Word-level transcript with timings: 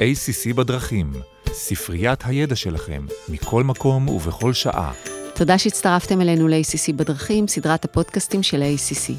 ACC 0.00 0.54
בדרכים, 0.54 1.12
ספריית 1.52 2.20
הידע 2.24 2.56
שלכם, 2.56 3.06
מכל 3.28 3.64
מקום 3.64 4.08
ובכל 4.08 4.52
שעה. 4.52 4.92
תודה 5.34 5.58
שהצטרפתם 5.58 6.20
אלינו 6.20 6.48
ל-ACC 6.48 6.92
בדרכים, 6.96 7.48
סדרת 7.48 7.84
הפודקאסטים 7.84 8.42
של 8.42 8.62
ה-ACC. 8.62 9.10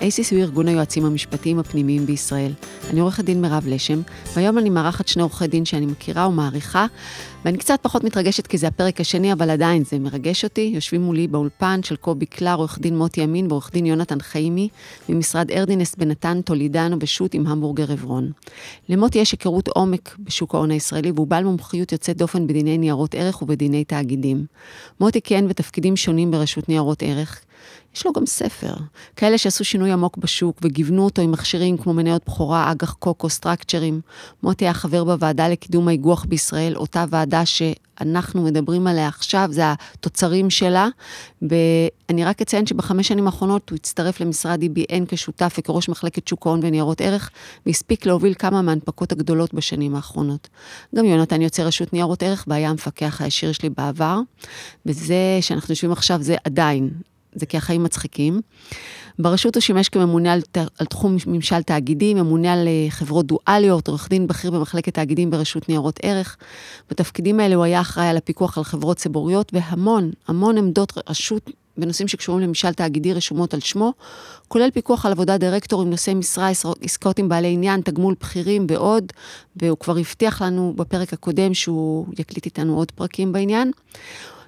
ACC 0.00 0.30
הוא 0.30 0.40
ארגון 0.40 0.68
היועצים 0.68 1.04
המשפטיים 1.04 1.58
הפנימיים 1.58 2.06
בישראל. 2.06 2.52
אני 2.90 3.00
עורכת 3.00 3.24
דין 3.24 3.42
מירב 3.42 3.64
לשם, 3.66 4.00
והיום 4.34 4.58
אני 4.58 4.70
מארחת 4.70 5.08
שני 5.08 5.22
עורכי 5.22 5.46
דין 5.46 5.64
שאני 5.64 5.86
מכירה 5.86 6.28
ומעריכה, 6.28 6.86
ואני 7.44 7.58
קצת 7.58 7.78
פחות 7.82 8.04
מתרגשת 8.04 8.46
כי 8.46 8.58
זה 8.58 8.68
הפרק 8.68 9.00
השני, 9.00 9.32
אבל 9.32 9.50
עדיין 9.50 9.84
זה 9.84 9.98
מרגש 9.98 10.44
אותי. 10.44 10.70
יושבים 10.74 11.02
מולי 11.02 11.28
באולפן 11.28 11.82
של 11.82 11.96
קובי 11.96 12.26
קלר, 12.26 12.54
עורך 12.54 12.78
דין 12.78 12.98
מוטי 12.98 13.24
אמין 13.24 13.46
ועורך 13.48 13.70
דין 13.72 13.86
יונתן 13.86 14.20
חיימי, 14.20 14.68
ממשרד 15.08 15.50
ארדינס 15.50 15.94
בנתן, 15.94 16.40
טולידנו 16.40 16.96
ושות' 17.00 17.34
עם 17.34 17.46
המבורגר 17.46 17.92
עברון. 17.92 18.32
למוטי 18.88 19.18
יש 19.18 19.32
היכרות 19.32 19.68
עומק 19.68 20.16
בשוק 20.18 20.54
ההון 20.54 20.70
הישראלי, 20.70 21.10
והוא 21.10 21.26
בעל 21.26 21.44
מומחיות 21.44 21.92
יוצאת 21.92 22.16
דופן 22.16 22.46
בדיני 22.46 22.78
ניירות 22.78 23.14
ערך 23.14 23.42
ובדיני 23.42 23.84
תאגידים. 23.84 24.46
מוטי 25.00 25.20
כיהן 25.20 25.48
בתפקידים 25.48 25.96
שונים 25.96 26.30
ברשות 26.30 26.68
ניירות 26.68 27.02
ערך, 27.02 27.40
יש 27.96 28.06
לו 28.06 28.12
גם 28.12 28.26
ספר. 28.26 28.74
כאלה 29.16 29.38
שעשו 29.38 29.64
שינוי 29.64 29.92
עמוק 29.92 30.16
בשוק 30.16 30.58
וגיוונו 30.62 31.04
אותו 31.04 31.22
עם 31.22 31.32
מכשירים 31.32 31.76
כמו 31.76 31.94
מניות 31.94 32.22
בכורה, 32.26 32.72
אג"ח 32.72 32.92
קוקו, 32.92 33.28
סטרקצ'רים. 33.28 34.00
מוטי 34.42 34.64
היה 34.64 34.74
חבר 34.74 35.04
בוועדה 35.04 35.48
לקידום 35.48 35.88
האיגוח 35.88 36.24
בישראל, 36.24 36.76
אותה 36.76 37.04
ועדה 37.10 37.29
שאנחנו 37.44 38.42
מדברים 38.42 38.86
עליה 38.86 39.08
עכשיו, 39.08 39.48
זה 39.50 39.62
התוצרים 39.72 40.50
שלה. 40.50 40.88
ואני 41.42 42.24
רק 42.24 42.42
אציין 42.42 42.66
שבחמש 42.66 43.08
שנים 43.08 43.26
האחרונות 43.26 43.70
הוא 43.70 43.76
הצטרף 43.76 44.20
למשרד 44.20 44.62
EBN 44.62 45.04
כשותף 45.08 45.56
וכראש 45.58 45.88
מחלקת 45.88 46.28
שוק 46.28 46.46
ההון 46.46 46.60
וניירות 46.62 47.00
ערך, 47.00 47.30
והספיק 47.66 48.06
להוביל 48.06 48.34
כמה 48.34 48.62
מההנפקות 48.62 49.12
הגדולות 49.12 49.54
בשנים 49.54 49.96
האחרונות. 49.96 50.48
גם 50.96 51.04
יונתן 51.04 51.42
יוצא 51.42 51.62
רשות 51.62 51.92
ניירות 51.92 52.22
ערך 52.22 52.44
והיה 52.48 52.70
המפקח 52.70 53.20
הישיר 53.22 53.52
שלי 53.52 53.70
בעבר, 53.70 54.20
וזה 54.86 55.38
שאנחנו 55.40 55.72
יושבים 55.72 55.92
עכשיו 55.92 56.22
זה 56.22 56.36
עדיין 56.44 56.90
זה 57.34 57.46
כי 57.46 57.56
החיים 57.56 57.82
מצחיקים. 57.82 58.40
ברשות 59.18 59.54
הוא 59.54 59.60
שימש 59.60 59.88
כממונה 59.88 60.32
על, 60.32 60.40
על 60.78 60.86
תחום 60.86 61.16
ממשל 61.26 61.62
תאגידי, 61.62 62.14
ממונה 62.14 62.52
על 62.52 62.68
אה, 62.68 62.90
חברות 62.90 63.26
דואליות, 63.26 63.88
עורך 63.88 64.08
דין 64.08 64.26
בכיר 64.26 64.50
במחלקת 64.50 64.94
תאגידים 64.94 65.30
ברשות 65.30 65.68
ניירות 65.68 66.00
ערך. 66.02 66.36
בתפקידים 66.90 67.40
האלה 67.40 67.54
הוא 67.54 67.64
היה 67.64 67.80
אחראי 67.80 68.06
על 68.06 68.16
הפיקוח 68.16 68.58
על 68.58 68.64
חברות 68.64 68.96
ציבוריות, 68.96 69.52
והמון, 69.54 70.10
המון 70.28 70.58
עמדות 70.58 70.92
רשות 71.08 71.50
בנושאים 71.76 72.08
שקשורים 72.08 72.42
לממשל 72.42 72.72
תאגידי 72.72 73.12
רשומות 73.12 73.54
על 73.54 73.60
שמו, 73.60 73.92
כולל 74.48 74.70
פיקוח 74.70 75.06
על 75.06 75.12
עבודת 75.12 75.40
דירקטורים, 75.40 75.90
נושאי 75.90 76.14
משרה, 76.14 76.48
עסקאות 76.82 77.18
עם 77.18 77.28
בעלי 77.28 77.52
עניין, 77.52 77.80
תגמול 77.80 78.14
בכירים 78.20 78.66
ועוד, 78.70 79.12
והוא 79.56 79.78
כבר 79.78 79.96
הבטיח 79.96 80.42
לנו 80.42 80.74
בפרק 80.76 81.12
הקודם 81.12 81.54
שהוא 81.54 82.06
יקליט 82.18 82.44
איתנו 82.44 82.76
עוד 82.76 82.90
פרקים 82.90 83.32
בעניין. 83.32 83.70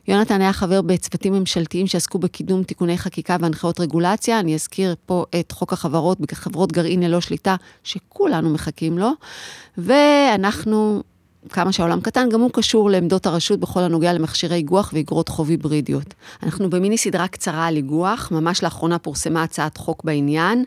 יונתן 0.08 0.40
היה 0.40 0.52
חבר 0.52 0.82
בצוותים 0.82 1.32
ממשלתיים 1.32 1.86
שעסקו 1.86 2.18
בקידום 2.18 2.62
תיקוני 2.62 2.98
חקיקה 2.98 3.36
והנחיות 3.40 3.80
רגולציה. 3.80 4.40
אני 4.40 4.54
אזכיר 4.54 4.94
פה 5.06 5.24
את 5.40 5.52
חוק 5.52 5.72
החברות 5.72 6.20
בחברות 6.20 6.72
גרעין 6.72 7.02
ללא 7.02 7.20
שליטה, 7.20 7.56
שכולנו 7.84 8.50
מחכים 8.50 8.98
לו. 8.98 9.10
ואנחנו, 9.78 11.02
כמה 11.48 11.72
שהעולם 11.72 12.00
קטן, 12.00 12.28
גם 12.28 12.40
הוא 12.40 12.50
קשור 12.52 12.90
לעמדות 12.90 13.26
הרשות 13.26 13.60
בכל 13.60 13.80
הנוגע 13.80 14.12
למכשירי 14.12 14.56
איגוח 14.56 14.90
ואגרות 14.94 15.28
חוב 15.28 15.50
היברידיות. 15.50 16.14
אנחנו 16.42 16.70
במיני 16.70 16.98
סדרה 16.98 17.28
קצרה 17.28 17.66
על 17.66 17.76
איגוח, 17.76 18.28
ממש 18.32 18.62
לאחרונה 18.62 18.98
פורסמה 18.98 19.42
הצעת 19.42 19.76
חוק 19.76 20.04
בעניין. 20.04 20.64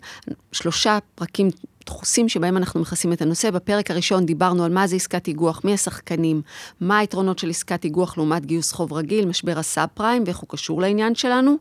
שלושה 0.51 0.97
פרקים 1.15 1.49
דחוסים 1.85 2.29
שבהם 2.29 2.57
אנחנו 2.57 2.79
מכסים 2.79 3.13
את 3.13 3.21
הנושא. 3.21 3.51
בפרק 3.51 3.91
הראשון 3.91 4.25
דיברנו 4.25 4.63
על 4.63 4.73
מה 4.73 4.87
זה 4.87 4.95
עסקת 4.95 5.27
איגוח, 5.27 5.61
מי 5.63 5.73
השחקנים, 5.73 6.41
מה 6.81 6.97
היתרונות 6.97 7.39
של 7.39 7.49
עסקת 7.49 7.83
איגוח 7.83 8.17
לעומת 8.17 8.45
גיוס 8.45 8.71
חוב 8.71 8.93
רגיל, 8.93 9.25
משבר 9.25 9.59
הסאב 9.59 9.89
פריים 9.93 10.23
ואיך 10.25 10.37
הוא 10.37 10.49
קשור 10.49 10.81
לעניין 10.81 11.15
שלנו. 11.15 11.55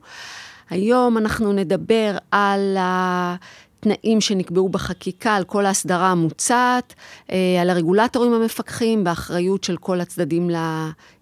היום 0.71 1.19
אנחנו 1.19 1.53
נדבר 1.53 2.17
על 2.31 2.77
התנאים 2.79 4.21
שנקבעו 4.21 4.69
בחקיקה, 4.69 5.35
על 5.35 5.45
כל 5.45 5.67
ההסדרה 5.67 6.11
המוצעת, 6.11 6.95
אה, 7.31 7.61
על 7.61 7.71
הרגולטורים 7.71 8.33
המפקחים, 8.33 9.05
באחריות 9.05 9.65
של 9.65 9.77
כל 9.77 10.01
הצדדים 10.01 10.51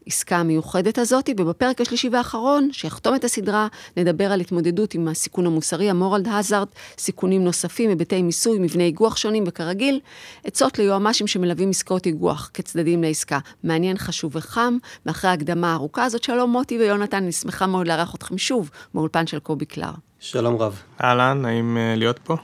העסקה 0.07 0.37
המיוחדת 0.37 0.99
הזאת, 0.99 1.31
ובפרק 1.39 1.81
השלישי 1.81 2.09
והאחרון, 2.09 2.69
שיחתום 2.73 3.15
את 3.15 3.25
הסדרה, 3.25 3.67
נדבר 3.97 4.33
על 4.33 4.41
התמודדות 4.41 4.95
עם 4.95 5.09
הסיכון 5.09 5.47
המוסרי, 5.47 5.91
ה 5.91 5.97
moral 5.97 6.29
hazard, 6.29 6.69
סיכונים 6.99 7.45
נוספים, 7.45 7.91
היבטי 7.91 8.23
מיסוי, 8.23 8.59
מבני 8.59 8.85
איגוח 8.85 9.17
שונים, 9.17 9.45
וכרגיל, 9.47 10.01
עצות 10.45 10.79
ליועמ"שים 10.79 11.27
שמלווים 11.27 11.71
עסקאות 11.71 12.07
איגוח 12.07 12.51
כצדדים 12.55 13.03
לעסקה. 13.03 13.39
מעניין, 13.65 13.99
חשוב 13.99 14.37
וחם, 14.37 14.77
ואחרי 15.07 15.31
ההקדמה 15.31 15.73
הארוכה 15.73 16.05
הזאת, 16.05 16.23
שלום 16.23 16.51
מוטי 16.51 16.79
ויונתן, 16.79 17.17
אני 17.17 17.33
שמחה 17.33 17.67
מאוד 17.67 17.89
לארח 17.89 18.15
אתכם 18.15 18.39
שוב 18.39 18.71
באולפן 18.95 19.27
של 19.27 19.39
קובי 19.39 19.65
קלר. 19.65 19.93
שלום 20.21 20.57
רב. 20.57 20.83
אהלן, 21.01 21.43
נעים 21.43 21.77
אה, 21.77 21.99
להיות 21.99 22.19
פה. 22.19 22.37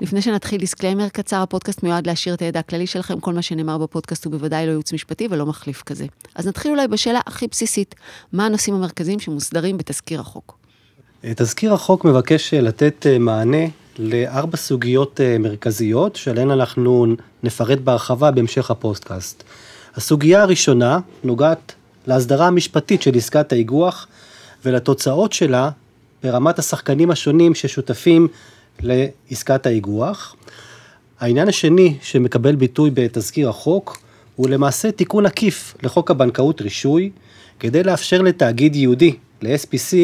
לפני 0.00 0.22
שנתחיל 0.22 0.60
disclaimer 0.60 1.08
קצר, 1.08 1.36
הפודקאסט 1.36 1.82
מיועד 1.82 2.06
להעשיר 2.06 2.34
את 2.34 2.42
הידע 2.42 2.60
הכללי 2.60 2.86
שלכם, 2.86 3.20
כל 3.20 3.34
מה 3.34 3.42
שנאמר 3.42 3.78
בפודקאסט 3.78 4.24
הוא 4.24 4.32
בוודאי 4.32 4.66
לא 4.66 4.70
ייעוץ 4.70 4.92
משפטי 4.92 5.28
ולא 5.30 5.46
מחליף 5.46 5.82
כזה. 5.82 6.06
אז 6.34 6.46
נתחיל 6.46 6.70
אולי 6.70 6.88
בשאלה 6.88 7.20
הכי 7.26 7.46
בסיסית, 7.46 7.94
מה 8.32 8.46
הנושאים 8.46 8.74
המרכזיים 8.74 9.20
שמוסדרים 9.20 9.78
בתזכיר 9.78 10.20
החוק? 10.20 10.58
אה, 11.24 11.32
תזכיר 11.36 11.74
החוק 11.74 12.04
מבקש 12.04 12.54
אה, 12.54 12.60
לתת 12.60 13.06
אה, 13.06 13.18
מענה 13.18 13.66
לארבע 13.98 14.56
סוגיות 14.56 15.20
מרכזיות, 15.40 16.16
שעליהן 16.16 16.50
אנחנו 16.50 17.06
נפרט 17.42 17.78
בהרחבה 17.78 18.30
בהמשך 18.30 18.70
הפודקאסט. 18.70 19.42
הסוגיה 19.94 20.42
הראשונה 20.42 20.98
נוגעת 21.24 21.74
להסדרה 22.06 22.46
המשפטית 22.46 23.02
של 23.02 23.16
עסקת 23.16 23.52
האיגוח 23.52 24.06
ולתוצאות 24.64 25.32
שלה 25.32 25.70
ברמת 26.22 26.58
השחקנים 26.58 27.10
השונים 27.10 27.54
ששותפים 27.54 28.28
לעסקת 28.82 29.66
האיגוח. 29.66 30.36
העניין 31.20 31.48
השני 31.48 31.96
שמקבל 32.02 32.56
ביטוי 32.56 32.90
בתזכיר 32.94 33.48
החוק 33.48 33.98
הוא 34.36 34.48
למעשה 34.48 34.92
תיקון 34.92 35.26
עקיף 35.26 35.74
לחוק 35.82 36.10
הבנקאות 36.10 36.60
רישוי, 36.60 37.10
כדי 37.58 37.82
לאפשר 37.82 38.22
לתאגיד 38.22 38.76
יהודי, 38.76 39.16
ל-SPC, 39.42 39.96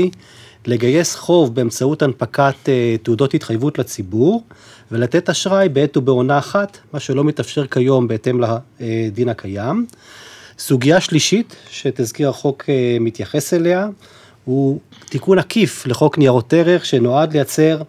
לגייס 0.66 1.14
חוב 1.14 1.54
באמצעות 1.54 2.02
הנפקת 2.02 2.54
uh, 2.64 2.68
תעודות 3.02 3.34
התחייבות 3.34 3.78
לציבור, 3.78 4.44
ולתת 4.92 5.30
אשראי 5.30 5.68
בעת 5.68 5.96
ובעונה 5.96 6.38
אחת, 6.38 6.78
מה 6.92 7.00
שלא 7.00 7.24
מתאפשר 7.24 7.66
כיום 7.66 8.08
בהתאם 8.08 8.40
לדין 8.80 9.28
הקיים. 9.28 9.86
סוגיה 10.58 11.00
שלישית 11.00 11.56
שתזכיר 11.70 12.28
החוק 12.28 12.62
uh, 12.62 12.66
מתייחס 13.00 13.54
אליה, 13.54 13.88
הוא 14.44 14.80
תיקון 15.04 15.38
עקיף 15.38 15.86
לחוק 15.86 16.18
ניירות 16.18 16.52
ערך 16.52 16.84
שנועד 16.84 17.32
לייצר 17.32 17.78
אה, 17.78 17.84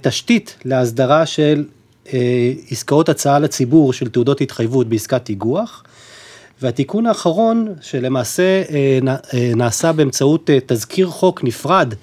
תשתית 0.00 0.56
להסדרה 0.64 1.26
של 1.26 1.64
אה, 2.12 2.52
עסקאות 2.70 3.08
הצעה 3.08 3.38
לציבור 3.38 3.92
של 3.92 4.08
תעודות 4.08 4.40
התחייבות 4.40 4.88
בעסקת 4.88 5.28
איגוח. 5.28 5.84
והתיקון 6.62 7.06
האחרון, 7.06 7.74
שלמעשה 7.80 8.62
אה, 8.70 8.98
נעשה 9.56 9.92
באמצעות 9.92 10.50
תזכיר 10.66 11.08
חוק 11.08 11.44
נפרד, 11.44 11.94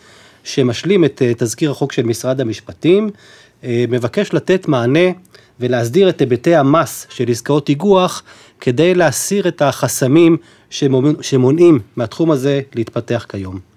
שמשלים 0.43 1.05
את 1.05 1.21
תזכיר 1.37 1.71
החוק 1.71 1.91
של 1.91 2.03
משרד 2.03 2.41
המשפטים, 2.41 3.09
מבקש 3.63 4.33
לתת 4.33 4.67
מענה 4.67 5.09
ולהסדיר 5.59 6.09
את 6.09 6.19
היבטי 6.19 6.55
המס 6.55 7.07
של 7.09 7.29
עסקאות 7.29 7.69
איגוח, 7.69 8.23
כדי 8.61 8.95
להסיר 8.95 9.47
את 9.47 9.61
החסמים 9.61 10.37
שמונעים 11.21 11.79
מהתחום 11.95 12.31
הזה 12.31 12.61
להתפתח 12.75 13.25
כיום. 13.29 13.70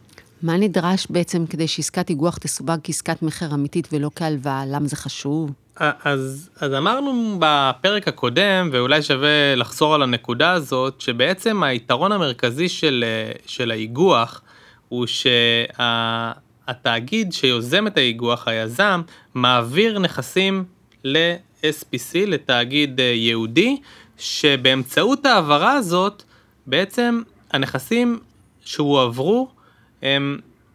מה 0.45 0.57
נדרש 0.57 1.07
בעצם 1.11 1.47
כדי 1.47 1.69
שעסקת 1.69 2.11
איגוח 2.11 2.39
תסווג 2.39 2.79
כעסקת 2.85 3.23
מכר 3.23 3.55
אמיתית 3.55 3.89
ולא 3.93 4.11
כהלוואה? 4.17 4.65
למה 4.67 4.87
זה 4.89 4.97
חשוב? 4.97 5.51
אז, 5.77 6.51
אז 6.61 6.75
אמרנו 6.75 7.37
בפרק 7.39 8.09
הקודם, 8.09 8.69
ואולי 8.73 9.03
שווה 9.03 9.55
לחזור 9.55 9.95
על 9.95 10.03
הנקודה 10.03 10.53
הזאת, 10.53 11.01
שבעצם 11.01 11.63
היתרון 11.63 12.13
המרכזי 12.13 12.69
של, 12.69 13.05
של 13.47 13.71
האיגוח 13.71 14.43
הוא 14.89 15.07
שהתאגיד 16.67 17.33
שה, 17.33 17.39
שיוזם 17.41 17.87
את 17.87 17.97
האיגוח, 17.97 18.49
היזם, 18.49 19.03
מעביר 19.35 19.99
נכסים 19.99 20.65
ל-SPC, 21.05 22.15
לתאגיד 22.15 23.01
אה, 23.01 23.05
יהודי, 23.05 23.77
שבאמצעות 24.19 25.27
ההעברה 25.27 25.73
הזאת, 25.73 26.23
בעצם 26.67 27.23
הנכסים 27.53 28.19
שהועברו 28.65 29.54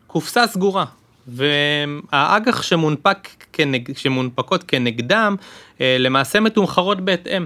קופסה 0.08 0.48
סגורה, 0.48 0.86
והאג"ח 1.28 2.62
שמונפק 2.62 3.30
כנג, 3.54 3.90
שמונפקות 3.98 4.64
כנגדם 4.64 5.36
אה, 5.82 5.96
למעשה 6.00 6.40
מתומחרות 6.40 7.02
בהתאם. 7.02 7.46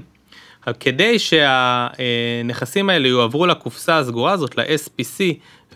כדי 0.80 1.19
שהנכסים 1.19 2.89
האלה 2.89 3.07
יועברו 3.07 3.45
לקופסה 3.45 3.97
הסגורה 3.97 4.31
הזאת, 4.31 4.57
ל-SPC, 4.57 5.21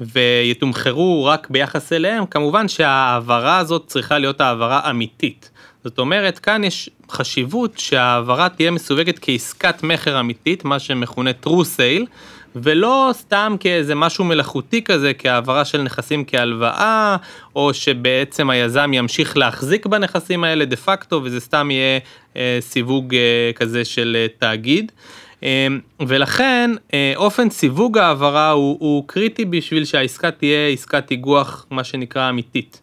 ויתומחרו 0.02 1.26
רק 1.26 1.50
ביחס 1.50 1.94
אליהם, 1.94 2.26
כמובן 2.26 2.68
שההעברה 2.68 3.58
הזאת 3.58 3.84
צריכה 3.88 4.18
להיות 4.18 4.42
העברה 4.42 4.90
אמיתית. 4.90 5.52
זאת 5.84 6.00
אומרת, 6.00 6.40
כאן 6.40 6.64
יש 6.64 6.90
חשיבות 7.12 7.78
שההעברה 7.78 8.50
תהיה 8.50 8.72
מסווגת 8.72 9.20
כעסקת 9.22 9.84
מכר 9.84 10.20
אמיתית, 10.20 10.66
מה 10.66 10.80
שמכונה 10.80 11.32
true 11.46 11.64
sale, 11.78 12.06
ולא 12.64 13.10
סתם 13.14 13.56
כאיזה 13.60 13.96
משהו 13.96 14.26
מלאכותי 14.26 14.84
כזה, 14.84 15.14
כהעברה 15.14 15.66
של 15.66 15.82
נכסים 15.82 16.24
כהלוואה, 16.26 17.18
או 17.56 17.74
שבעצם 17.74 18.50
היזם 18.50 18.92
ימשיך 18.94 19.38
להחזיק 19.38 19.86
בנכסים 19.86 20.44
האלה 20.44 20.66
דה 20.66 20.76
פקטו, 20.76 21.22
וזה 21.24 21.40
סתם 21.40 21.72
יהיה 21.72 22.00
אה, 22.38 22.58
סיווג 22.62 23.16
אה, 23.16 23.52
כזה 23.56 23.86
של 23.86 24.18
אה, 24.20 24.28
תאגיד. 24.40 24.92
אה, 25.44 25.68
ולכן 26.00 26.72
אה, 26.94 27.14
אופן 27.16 27.50
סיווג 27.50 27.98
ההעברה 27.98 28.52
הוא, 28.52 28.78
הוא 28.80 29.04
קריטי 29.08 29.46
בשביל 29.46 29.86
שהעסקה 29.86 30.32
תהיה 30.32 30.68
עסקת 30.68 31.12
איגוח, 31.12 31.66
מה 31.72 31.84
שנקרא 31.84 32.30
אמיתית. 32.30 32.82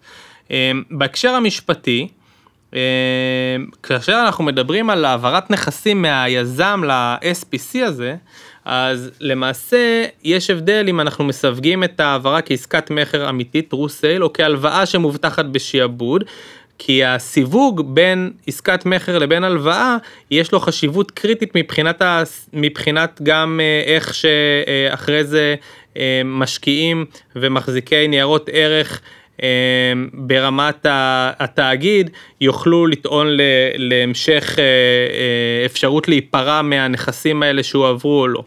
אה, 0.50 0.72
בהקשר 0.90 1.30
המשפטי, 1.30 2.08
אה, 2.74 2.80
כאשר 3.82 4.22
אנחנו 4.26 4.44
מדברים 4.44 4.90
על 4.90 5.04
העברת 5.04 5.50
נכסים 5.50 6.02
מהיזם 6.02 6.80
ל-SPC 6.86 7.78
הזה, 7.86 8.16
אז 8.64 9.11
למעשה 9.20 10.05
יש 10.25 10.50
הבדל 10.50 10.87
אם 10.88 11.00
אנחנו 11.00 11.25
מסווגים 11.25 11.84
את 11.84 12.00
ההעברה 12.00 12.43
כעסקת 12.43 12.90
מכר 12.90 13.28
אמיתית, 13.28 13.75
true 13.75 13.88
sale, 14.00 14.22
או 14.22 14.32
כהלוואה 14.32 14.87
שמובטחת 14.87 15.44
בשעבוד, 15.44 16.25
כי 16.78 17.05
הסיווג 17.05 17.94
בין 17.94 18.32
עסקת 18.46 18.87
מכר 18.87 19.19
לבין 19.19 19.44
הלוואה, 19.44 19.96
יש 20.31 20.52
לו 20.52 20.61
חשיבות 20.61 21.11
קריטית 21.11 21.52
מבחינת, 21.55 22.02
ה, 22.02 22.22
מבחינת 22.52 23.20
גם 23.22 23.61
אה, 23.62 23.94
איך 23.94 24.14
שאחרי 24.14 25.25
זה 25.25 25.55
אה, 25.96 26.22
משקיעים 26.25 27.05
ומחזיקי 27.37 28.08
ניירות 28.08 28.49
ערך 28.52 29.00
ברמת 30.12 30.86
התאגיד 31.38 32.10
יוכלו 32.40 32.86
לטעון 32.86 33.26
להמשך 33.76 34.56
אה, 34.58 34.64
אה, 34.64 35.66
אפשרות 35.66 36.08
להיפרע 36.08 36.62
מהנכסים 36.62 37.42
האלה 37.42 37.62
שהועברו 37.62 38.20
או 38.20 38.28
לא. 38.28 38.42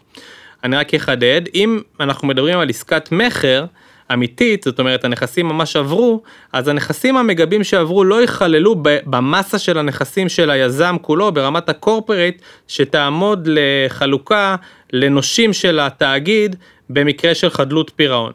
אני 0.64 0.76
רק 0.76 0.94
אחדד, 0.94 1.42
אם 1.54 1.80
אנחנו 2.00 2.28
מדברים 2.28 2.58
על 2.58 2.68
עסקת 2.68 3.12
מכר 3.12 3.64
אמיתית, 4.12 4.62
זאת 4.62 4.78
אומרת 4.78 5.04
הנכסים 5.04 5.46
ממש 5.46 5.76
עברו, 5.76 6.22
אז 6.52 6.68
הנכסים 6.68 7.16
המגבים 7.16 7.64
שעברו 7.64 8.04
לא 8.04 8.20
ייכללו 8.20 8.76
במסה 8.82 9.58
של 9.58 9.78
הנכסים 9.78 10.28
של 10.28 10.50
היזם 10.50 10.96
כולו 11.02 11.32
ברמת 11.32 11.68
הקורפרט 11.68 12.34
שתעמוד 12.68 13.48
לחלוקה 13.50 14.56
לנושים 14.92 15.52
של 15.52 15.80
התאגיד 15.80 16.56
במקרה 16.90 17.34
של 17.34 17.50
חדלות 17.50 17.90
פירעון. 17.96 18.32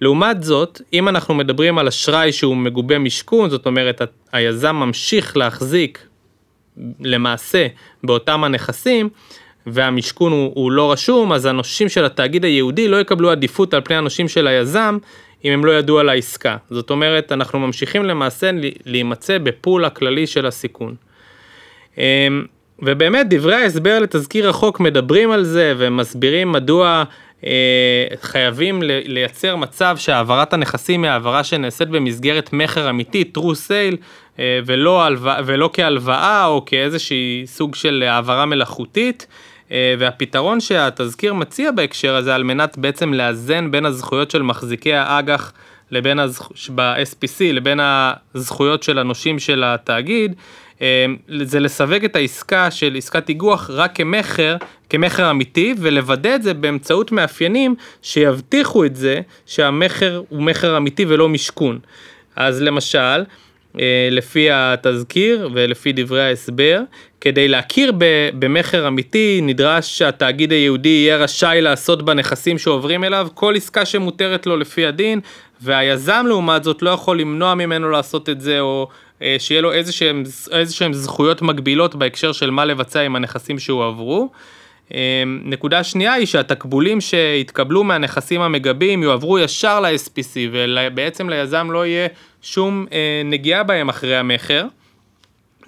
לעומת 0.00 0.42
זאת, 0.42 0.80
אם 0.92 1.08
אנחנו 1.08 1.34
מדברים 1.34 1.78
על 1.78 1.88
אשראי 1.88 2.32
שהוא 2.32 2.56
מגובה 2.56 2.98
משכון, 2.98 3.50
זאת 3.50 3.66
אומרת, 3.66 4.02
היזם 4.32 4.76
ממשיך 4.76 5.36
להחזיק 5.36 6.06
למעשה 7.00 7.66
באותם 8.04 8.44
הנכסים, 8.44 9.08
והמשכון 9.66 10.32
הוא, 10.32 10.52
הוא 10.54 10.72
לא 10.72 10.92
רשום, 10.92 11.32
אז 11.32 11.46
הנושים 11.46 11.88
של 11.88 12.04
התאגיד 12.04 12.44
היהודי 12.44 12.88
לא 12.88 13.00
יקבלו 13.00 13.30
עדיפות 13.30 13.74
על 13.74 13.80
פני 13.84 13.96
הנושים 13.96 14.28
של 14.28 14.46
היזם, 14.46 14.98
אם 15.44 15.52
הם 15.52 15.64
לא 15.64 15.72
ידעו 15.72 15.98
על 15.98 16.08
העסקה. 16.08 16.56
זאת 16.70 16.90
אומרת, 16.90 17.32
אנחנו 17.32 17.58
ממשיכים 17.58 18.04
למעשה 18.04 18.50
להימצא 18.86 19.38
בפול 19.38 19.84
הכללי 19.84 20.26
של 20.26 20.46
הסיכון. 20.46 20.94
אמ, 21.98 22.02
ובאמת, 22.78 23.26
דברי 23.30 23.54
ההסבר 23.54 23.98
לתזכיר 23.98 24.48
החוק 24.48 24.80
מדברים 24.80 25.30
על 25.30 25.44
זה 25.44 25.74
ומסבירים 25.76 26.52
מדוע 26.52 27.04
חייבים 28.22 28.82
לייצר 28.82 29.56
מצב 29.56 29.96
שהעברת 29.96 30.52
הנכסים 30.52 31.04
היא 31.04 31.10
העברה 31.10 31.44
שנעשית 31.44 31.88
במסגרת 31.88 32.52
מכר 32.52 32.90
אמיתי, 32.90 33.24
true 33.38 33.68
sale, 33.68 33.96
אה, 34.38 34.60
ולא, 34.66 35.08
ולא 35.44 35.70
כהלוואה 35.72 36.46
או 36.46 36.64
כאיזושהי 36.64 37.42
סוג 37.46 37.74
של 37.74 38.04
העברה 38.08 38.46
מלאכותית. 38.46 39.26
אה, 39.72 39.94
והפתרון 39.98 40.60
שהתזכיר 40.60 41.34
מציע 41.34 41.70
בהקשר 41.70 42.14
הזה 42.14 42.34
על 42.34 42.42
מנת 42.42 42.78
בעצם 42.78 43.14
לאזן 43.14 43.70
בין 43.70 43.86
הזכויות 43.86 44.30
של 44.30 44.42
מחזיקי 44.42 44.94
האג"ח 44.94 45.52
לבין 45.90 46.18
הזכ... 46.18 46.48
ב-SPC 46.74 47.40
לבין 47.52 47.80
הזכויות 48.34 48.82
של 48.82 48.98
הנושים 48.98 49.38
של 49.38 49.64
התאגיד, 49.64 50.34
זה 51.42 51.60
לסווג 51.60 52.04
את 52.04 52.16
העסקה 52.16 52.70
של 52.70 52.94
עסקת 52.96 53.28
איגוח 53.28 53.70
רק 53.72 53.94
כמכר, 53.94 54.56
כמכר 54.90 55.30
אמיתי, 55.30 55.74
ולוודא 55.78 56.34
את 56.34 56.42
זה 56.42 56.54
באמצעות 56.54 57.12
מאפיינים 57.12 57.74
שיבטיחו 58.02 58.84
את 58.84 58.96
זה 58.96 59.20
שהמכר 59.46 60.22
הוא 60.28 60.42
מכר 60.42 60.76
אמיתי 60.76 61.04
ולא 61.08 61.28
משכון. 61.28 61.78
אז 62.36 62.62
למשל, 62.62 63.24
אה, 63.80 64.08
לפי 64.10 64.50
התזכיר 64.50 65.50
ולפי 65.52 65.92
דברי 65.92 66.22
ההסבר, 66.22 66.80
כדי 67.20 67.48
להכיר 67.48 67.92
במכר 68.38 68.88
אמיתי 68.88 69.40
נדרש 69.42 69.98
שהתאגיד 69.98 70.52
היהודי 70.52 70.88
יהיה 70.88 71.16
רשאי 71.16 71.60
לעשות 71.60 72.02
בנכסים 72.02 72.58
שעוברים 72.58 73.04
אליו 73.04 73.28
כל 73.34 73.56
עסקה 73.56 73.84
שמותרת 73.84 74.46
לו 74.46 74.56
לפי 74.56 74.86
הדין, 74.86 75.20
והיזם 75.60 76.24
לעומת 76.28 76.64
זאת 76.64 76.82
לא 76.82 76.90
יכול 76.90 77.20
למנוע 77.20 77.54
ממנו 77.54 77.90
לעשות 77.90 78.28
את 78.28 78.40
זה 78.40 78.60
או 78.60 78.88
שיהיה 79.38 79.60
לו 79.60 79.72
איזה 79.72 79.92
שהם 80.72 80.92
זכויות 80.92 81.42
מגבילות 81.42 81.94
בהקשר 81.94 82.32
של 82.32 82.50
מה 82.50 82.64
לבצע 82.64 83.00
עם 83.00 83.16
הנכסים 83.16 83.58
שהועברו. 83.58 84.30
אה, 84.94 85.22
נקודה 85.44 85.84
שנייה 85.84 86.12
היא 86.12 86.26
שהתקבולים 86.26 87.00
שהתקבלו 87.00 87.84
מהנכסים 87.84 88.40
המגבים 88.40 89.02
יועברו 89.02 89.38
ישר 89.38 89.80
ל-SPC 89.80 90.36
ובעצם 90.52 91.30
ליזם 91.30 91.70
לא 91.70 91.86
יהיה 91.86 92.08
שום 92.42 92.86
אה, 92.92 93.22
נגיעה 93.24 93.62
בהם 93.62 93.88
אחרי 93.88 94.16
המכר. 94.16 94.66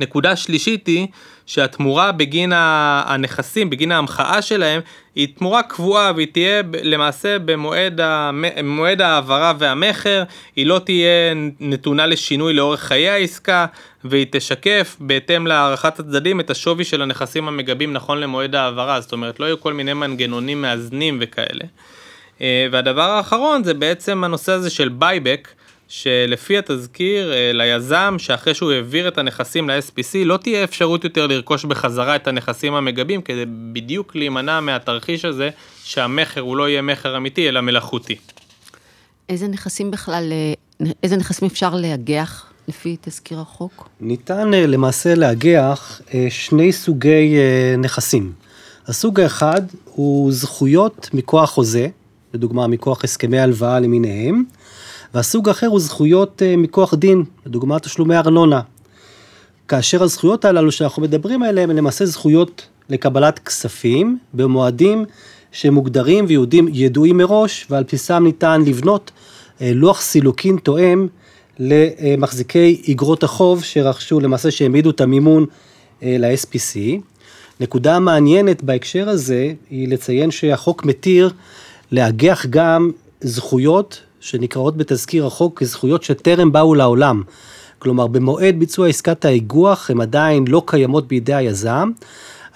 נקודה 0.00 0.36
שלישית 0.36 0.86
היא 0.86 1.06
שהתמורה 1.50 2.12
בגין 2.12 2.52
הנכסים, 2.54 3.70
בגין 3.70 3.92
ההמחאה 3.92 4.42
שלהם, 4.42 4.80
היא 5.14 5.28
תמורה 5.38 5.62
קבועה 5.62 6.12
והיא 6.16 6.26
תהיה 6.32 6.62
למעשה 6.82 7.36
במועד 7.38 9.00
ההעברה 9.00 9.52
והמכר, 9.58 10.22
היא 10.56 10.66
לא 10.66 10.80
תהיה 10.84 11.34
נתונה 11.60 12.06
לשינוי 12.06 12.52
לאורך 12.52 12.80
חיי 12.80 13.08
העסקה, 13.08 13.66
והיא 14.04 14.26
תשקף 14.30 14.96
בהתאם 15.00 15.46
להערכת 15.46 16.00
הצדדים 16.00 16.40
את 16.40 16.50
השווי 16.50 16.84
של 16.84 17.02
הנכסים 17.02 17.48
המגבים 17.48 17.92
נכון 17.92 18.18
למועד 18.18 18.54
ההעברה, 18.54 19.00
זאת 19.00 19.12
אומרת 19.12 19.40
לא 19.40 19.46
יהיו 19.46 19.60
כל 19.60 19.72
מיני 19.72 19.92
מנגנונים 19.92 20.62
מאזנים 20.62 21.18
וכאלה. 21.20 21.64
אה, 22.40 22.66
והדבר 22.70 23.10
האחרון 23.10 23.64
זה 23.64 23.74
בעצם 23.74 24.24
הנושא 24.24 24.52
הזה 24.52 24.70
של 24.70 24.88
buyback. 24.88 25.48
שלפי 25.90 26.58
התזכיר 26.58 27.32
אה, 27.32 27.50
ליזם 27.54 28.14
שאחרי 28.18 28.54
שהוא 28.54 28.72
העביר 28.72 29.08
את 29.08 29.18
הנכסים 29.18 29.70
ל-SPC 29.70 30.24
לא 30.24 30.36
תהיה 30.36 30.64
אפשרות 30.64 31.04
יותר 31.04 31.26
לרכוש 31.26 31.64
בחזרה 31.64 32.16
את 32.16 32.26
הנכסים 32.28 32.74
המגבים 32.74 33.22
כדי 33.22 33.44
בדיוק 33.72 34.16
להימנע 34.16 34.60
מהתרחיש 34.60 35.24
הזה 35.24 35.50
שהמכר 35.84 36.40
הוא 36.40 36.56
לא 36.56 36.68
יהיה 36.68 36.82
מכר 36.82 37.16
אמיתי 37.16 37.48
אלא 37.48 37.60
מלאכותי. 37.60 38.16
איזה 39.28 39.48
נכסים 39.48 39.90
בכלל, 39.90 40.32
אה, 40.32 40.90
איזה 41.02 41.16
נכסים 41.16 41.48
אפשר 41.48 41.74
לאגח 41.74 42.52
לפי 42.68 42.96
תזכיר 43.00 43.40
החוק? 43.40 43.88
ניתן 44.00 44.54
אה, 44.54 44.66
למעשה 44.66 45.14
לאגח 45.14 46.00
שני 46.28 46.72
סוגי 46.72 47.36
נכסים. 47.78 48.32
הסוג 48.86 49.20
האחד 49.20 49.62
הוא 49.84 50.32
זכויות 50.32 51.08
מכוח 51.12 51.50
חוזה, 51.50 51.88
לדוגמה 52.34 52.66
מכוח 52.66 53.04
הסכמי 53.04 53.38
הלוואה 53.38 53.80
למיניהם. 53.80 54.44
והסוג 55.14 55.48
האחר 55.48 55.66
הוא 55.66 55.80
זכויות 55.80 56.42
אה, 56.42 56.56
מכוח 56.56 56.94
דין, 56.94 57.24
לדוגמה 57.46 57.78
תשלומי 57.78 58.16
ארנונה. 58.16 58.60
כאשר 59.68 60.02
הזכויות 60.02 60.44
הללו 60.44 60.72
שאנחנו 60.72 61.02
מדברים 61.02 61.42
עליהן 61.42 61.70
הן 61.70 61.76
למעשה 61.76 62.06
זכויות 62.06 62.66
לקבלת 62.88 63.38
כספים 63.38 64.18
במועדים 64.34 65.04
שמוגדרים 65.52 66.24
וידועים 66.28 67.16
מראש 67.16 67.66
ועל 67.70 67.84
בסיסם 67.84 68.24
ניתן 68.24 68.62
לבנות 68.66 69.10
אה, 69.60 69.72
לוח 69.74 70.00
סילוקין 70.00 70.56
תואם 70.56 71.06
למחזיקי 71.58 72.82
איגרות 72.88 73.22
החוב 73.22 73.64
שרכשו 73.64 74.20
למעשה 74.20 74.50
שהעמידו 74.50 74.90
את 74.90 75.00
המימון 75.00 75.46
אה, 76.02 76.16
ל-SPC. 76.18 77.00
נקודה 77.60 77.98
מעניינת 77.98 78.62
בהקשר 78.62 79.08
הזה 79.08 79.52
היא 79.70 79.88
לציין 79.88 80.30
שהחוק 80.30 80.84
מתיר 80.84 81.30
לאגח 81.92 82.46
גם 82.46 82.90
זכויות 83.20 84.00
שנקראות 84.20 84.76
בתזכיר 84.76 85.26
החוק 85.26 85.58
כזכויות 85.58 86.02
שטרם 86.02 86.52
באו 86.52 86.74
לעולם. 86.74 87.22
כלומר, 87.78 88.06
במועד 88.06 88.58
ביצוע 88.58 88.88
עסקת 88.88 89.24
האיגוח 89.24 89.90
הן 89.90 90.00
עדיין 90.00 90.44
לא 90.48 90.62
קיימות 90.66 91.08
בידי 91.08 91.34
היזם, 91.34 91.90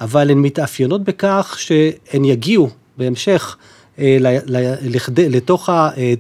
אבל 0.01 0.31
הן 0.31 0.39
מתאפיינות 0.39 1.05
בכך 1.05 1.57
שהן 1.59 2.25
יגיעו 2.25 2.69
בהמשך 2.97 3.57
אה, 3.99 4.17
לתוך 5.17 5.71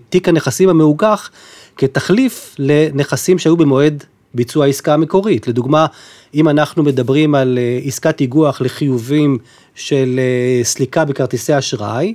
תיק 0.08 0.28
הנכסים 0.28 0.68
המאוגח 0.68 1.30
כתחליף 1.76 2.54
לנכסים 2.58 3.38
שהיו 3.38 3.56
במועד 3.56 4.04
ביצוע 4.34 4.64
העסקה 4.64 4.94
המקורית. 4.94 5.48
לדוגמה, 5.48 5.86
אם 6.34 6.48
אנחנו 6.48 6.82
מדברים 6.82 7.34
על 7.34 7.58
אה, 7.58 7.78
עסקת 7.84 8.20
איגוח 8.20 8.60
לחיובים 8.60 9.38
של 9.74 10.18
אה, 10.18 10.64
סליקה 10.64 11.04
בכרטיסי 11.04 11.58
אשראי, 11.58 12.14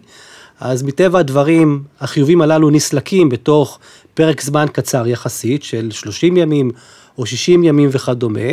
אז 0.60 0.84
מטבע 0.84 1.20
הדברים, 1.20 1.84
החיובים 2.00 2.42
הללו 2.42 2.70
נסלקים 2.70 3.30
בתוך 3.30 3.80
פרק 4.14 4.42
זמן 4.42 4.66
קצר 4.72 5.08
יחסית 5.08 5.64
של 5.64 5.92
30 5.92 6.38
ימים 6.38 6.72
או 7.18 7.26
60 7.26 7.64
ימים 7.64 7.90
וכדומה, 7.92 8.50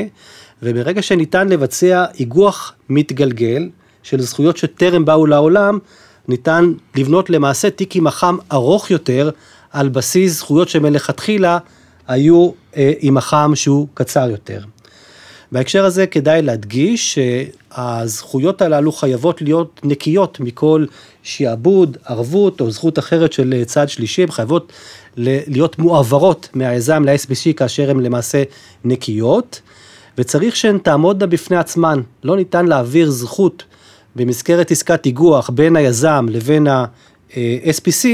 וברגע 0.62 1.02
שניתן 1.02 1.48
לבצע 1.48 2.04
איגוח 2.18 2.72
מתגלגל 2.88 3.68
של 4.02 4.20
זכויות 4.20 4.56
שטרם 4.56 5.04
באו 5.04 5.26
לעולם, 5.26 5.78
ניתן 6.28 6.72
לבנות 6.96 7.30
למעשה 7.30 7.70
תיק 7.70 7.96
עם 7.96 8.06
אח"ם 8.06 8.38
ארוך 8.52 8.90
יותר, 8.90 9.30
על 9.72 9.88
בסיס 9.88 10.38
זכויות 10.38 10.68
שמלכתחילה 10.68 11.58
היו 12.08 12.50
אה, 12.76 12.92
עם 13.00 13.16
אח"ם 13.16 13.52
שהוא 13.54 13.88
קצר 13.94 14.30
יותר. 14.30 14.60
בהקשר 15.52 15.84
הזה 15.84 16.06
כדאי 16.06 16.42
להדגיש 16.42 17.18
שהזכויות 17.18 18.62
הללו 18.62 18.92
חייבות 18.92 19.42
להיות 19.42 19.80
נקיות 19.84 20.40
מכל 20.40 20.84
שעבוד, 21.22 21.96
ערבות 22.04 22.60
או 22.60 22.70
זכות 22.70 22.98
אחרת 22.98 23.32
של 23.32 23.62
צד 23.66 23.88
שלישי, 23.88 24.22
הן 24.22 24.30
חייבות 24.30 24.72
להיות 25.16 25.78
מועברות 25.78 26.48
מהיזם 26.54 27.04
ל-SBC 27.04 27.52
כאשר 27.56 27.90
הן 27.90 28.00
למעשה 28.00 28.42
נקיות, 28.84 29.60
וצריך 30.18 30.56
שהן 30.56 30.78
תעמודנה 30.78 31.26
בפני 31.26 31.56
עצמן, 31.56 32.00
לא 32.24 32.36
ניתן 32.36 32.66
להעביר 32.66 33.10
זכות 33.10 33.64
במסגרת 34.16 34.70
עסקת 34.70 35.06
איגוח 35.06 35.50
בין 35.50 35.76
היזם 35.76 36.26
לבין 36.30 36.66
ה-SPC, 36.66 38.06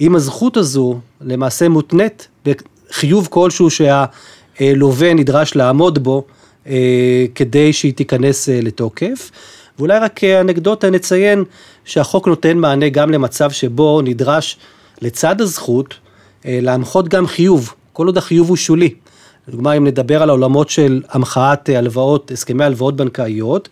אם 0.00 0.14
הזכות 0.14 0.56
הזו 0.56 0.98
למעשה 1.20 1.68
מותנית 1.68 2.28
בחיוב 2.44 3.28
כלשהו 3.30 3.68
שהלווה 3.70 5.14
נדרש 5.14 5.56
לעמוד 5.56 5.98
בו 6.04 6.24
כדי 7.34 7.72
שהיא 7.72 7.94
תיכנס 7.94 8.48
אה, 8.48 8.60
לתוקף. 8.62 9.30
ואולי 9.78 9.98
רק 9.98 10.24
אנקדוטה 10.24 10.90
נציין 10.90 11.44
שהחוק 11.84 12.28
נותן 12.28 12.58
מענה 12.58 12.88
גם 12.88 13.10
למצב 13.10 13.50
שבו 13.50 14.00
נדרש 14.02 14.58
לצד 15.02 15.40
הזכות 15.40 15.94
אה, 16.46 16.58
להנחות 16.62 17.08
גם 17.08 17.26
חיוב, 17.26 17.74
כל 17.92 18.06
עוד 18.06 18.18
החיוב 18.18 18.48
הוא 18.48 18.56
שולי. 18.56 18.94
לדוגמה, 19.48 19.72
אם 19.72 19.86
נדבר 19.86 20.22
על 20.22 20.28
העולמות 20.28 20.70
של 20.70 21.02
המחאת 21.10 21.68
הלוואות, 21.68 22.30
הסכמי 22.30 22.64
הלוואות 22.64 22.96
בנקאיות, 22.96 23.68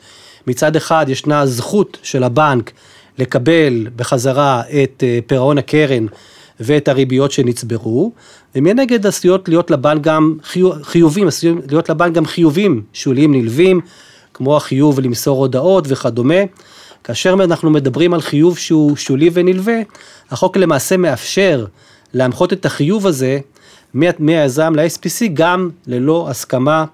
מצד 0.47 0.77
אחד 0.77 1.07
ישנה 1.09 1.47
זכות 1.47 1.99
של 2.03 2.23
הבנק 2.25 2.73
לקבל 3.19 3.87
בחזרה 3.97 4.63
את 4.83 5.03
פירעון 5.27 5.59
הקרן 5.59 6.07
ואת 6.61 6.89
הריביות 6.89 7.33
שנצברו, 7.33 8.13
ומנגד 8.57 9.07
עשויות 9.07 9.49
להיות 9.49 9.71
לבנק 9.71 10.03
גם 10.03 10.37
חיובים, 10.83 11.29
עשויות 11.29 11.59
להיות 11.69 11.89
לבנק 11.89 12.15
גם 12.15 12.27
חיובים 12.27 12.83
שוליים 12.93 13.35
נלווים, 13.35 13.81
כמו 14.35 14.57
החיוב 14.57 15.01
למסור 15.01 15.39
הודעות 15.39 15.85
וכדומה. 15.89 16.35
כאשר 17.05 17.35
אנחנו 17.35 17.71
מדברים 17.71 18.15
על 18.15 18.21
חיוב 18.21 18.59
שהוא 18.59 18.97
שולי 18.97 19.31
ונלווה, 19.33 19.81
החוק 20.31 20.57
למעשה 20.57 20.97
מאפשר 20.97 21.67
להנחות 22.15 22.53
את 22.53 22.67
החיוב 22.67 23.07
הזה 23.07 23.39
מהיזם 24.19 24.73
ל-SPC 24.77 25.27
גם 25.35 25.71
ללא 25.87 26.27
הסכמה 26.31 26.85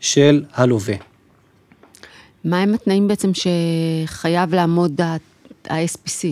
של 0.00 0.44
הלווה. 0.54 0.94
מהם 2.44 2.74
התנאים 2.74 3.08
בעצם 3.08 3.30
שחייב 3.34 4.54
לעמוד 4.54 5.00
ה-SPC? 5.00 6.26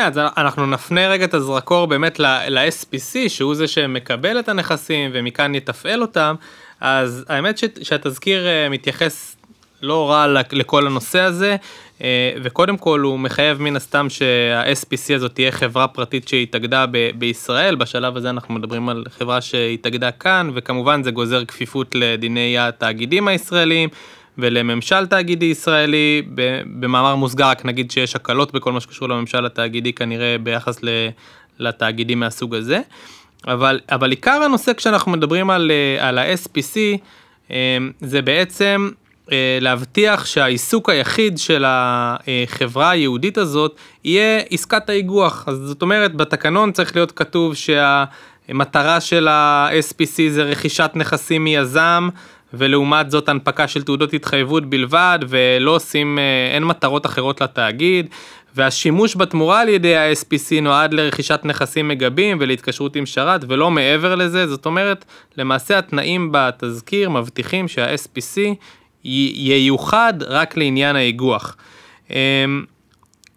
כן, 0.00 0.06
אז 0.06 0.18
אנחנו 0.36 0.66
נפנה 0.66 1.08
רגע 1.08 1.24
את 1.24 1.34
הזרקור 1.34 1.86
באמת 1.86 2.18
ל-SPC, 2.20 3.28
שהוא 3.28 3.54
זה 3.54 3.68
שמקבל 3.68 4.38
את 4.38 4.48
הנכסים 4.48 5.10
ומכאן 5.14 5.54
יתפעל 5.54 6.02
אותם, 6.02 6.34
אז 6.80 7.24
האמת 7.28 7.58
ש- 7.58 7.64
שהתזכיר 7.82 8.46
אה, 8.46 8.68
מתייחס 8.68 9.36
לא 9.82 10.10
רע 10.10 10.26
לכל 10.52 10.86
הנושא 10.86 11.20
הזה, 11.20 11.56
אה, 12.02 12.32
וקודם 12.42 12.76
כל 12.76 13.00
הוא 13.00 13.18
מחייב 13.18 13.62
מן 13.62 13.76
הסתם 13.76 14.06
שה-SPC 14.10 15.14
הזאת 15.14 15.34
תהיה 15.34 15.52
חברה 15.52 15.88
פרטית 15.88 16.28
שהתאגדה 16.28 16.86
ב- 16.90 17.10
בישראל, 17.14 17.74
בשלב 17.74 18.16
הזה 18.16 18.30
אנחנו 18.30 18.54
מדברים 18.54 18.88
על 18.88 19.04
חברה 19.18 19.40
שהתאגדה 19.40 20.10
כאן, 20.10 20.50
וכמובן 20.54 21.02
זה 21.02 21.10
גוזר 21.10 21.44
כפיפות 21.44 21.94
לדיני 21.94 22.58
התאגידים 22.58 23.28
הישראלים. 23.28 23.88
ולממשל 24.38 25.06
תאגידי 25.06 25.46
ישראלי, 25.46 26.22
במאמר 26.80 27.16
מוסגר 27.16 27.46
רק 27.46 27.64
נגיד 27.64 27.90
שיש 27.90 28.16
הקלות 28.16 28.52
בכל 28.52 28.72
מה 28.72 28.80
שקשור 28.80 29.08
לממשל 29.08 29.46
התאגידי 29.46 29.92
כנראה 29.92 30.36
ביחס 30.42 30.78
לתאגידים 31.58 32.20
מהסוג 32.20 32.54
הזה. 32.54 32.80
אבל, 33.46 33.80
אבל 33.90 34.10
עיקר 34.10 34.42
הנושא 34.42 34.72
כשאנחנו 34.72 35.12
מדברים 35.12 35.50
על, 35.50 35.70
על 35.98 36.18
ה-SPC 36.18 36.76
אה, 37.50 37.78
זה 38.00 38.22
בעצם 38.22 38.90
אה, 39.32 39.58
להבטיח 39.60 40.26
שהעיסוק 40.26 40.88
היחיד 40.88 41.38
של 41.38 41.64
החברה 41.66 42.90
היהודית 42.90 43.38
הזאת 43.38 43.76
יהיה 44.04 44.40
עסקת 44.50 44.88
האיגוח. 44.88 45.44
אז 45.46 45.56
זאת 45.56 45.82
אומרת 45.82 46.14
בתקנון 46.14 46.72
צריך 46.72 46.96
להיות 46.96 47.12
כתוב 47.12 47.54
שהמטרה 47.54 49.00
של 49.00 49.28
ה-SPC 49.28 50.30
זה 50.30 50.42
רכישת 50.42 50.90
נכסים 50.94 51.44
מיזם 51.44 52.08
ולעומת 52.54 53.10
זאת 53.10 53.28
הנפקה 53.28 53.68
של 53.68 53.82
תעודות 53.82 54.14
התחייבות 54.14 54.70
בלבד 54.70 55.18
ולא 55.28 55.70
עושים, 55.70 56.18
אה, 56.18 56.54
אין 56.54 56.64
מטרות 56.64 57.06
אחרות 57.06 57.40
לתאגיד. 57.40 58.06
והשימוש 58.54 59.16
בתמורה 59.16 59.60
על 59.60 59.68
ידי 59.68 59.96
ה-SPC 59.96 60.60
נועד 60.62 60.94
לרכישת 60.94 61.40
נכסים 61.44 61.88
מגבים 61.88 62.36
ולהתקשרות 62.40 62.96
עם 62.96 63.06
שרת 63.06 63.44
ולא 63.48 63.70
מעבר 63.70 64.14
לזה, 64.14 64.46
זאת 64.46 64.66
אומרת 64.66 65.04
למעשה 65.36 65.78
התנאים 65.78 66.28
בתזכיר 66.32 67.10
מבטיחים 67.10 67.68
שה-SPC 67.68 68.38
ייוחד 69.04 70.14
רק 70.20 70.56
לעניין 70.56 70.96
האיגוח. 70.96 71.56
אמ, 72.10 72.64